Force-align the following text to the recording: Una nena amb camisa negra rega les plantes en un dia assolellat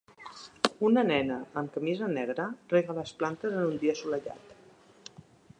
Una 0.87 1.03
nena 1.09 1.37
amb 1.61 1.75
camisa 1.75 2.09
negra 2.15 2.47
rega 2.75 2.97
les 3.01 3.15
plantes 3.21 3.57
en 3.59 3.63
un 3.71 3.81
dia 3.85 3.97
assolellat 3.99 4.57